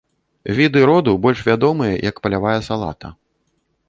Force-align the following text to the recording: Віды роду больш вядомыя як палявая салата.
Віды 0.59 0.79
роду 0.89 1.11
больш 1.25 1.43
вядомыя 1.49 1.99
як 2.09 2.15
палявая 2.23 2.55
салата. 2.69 3.13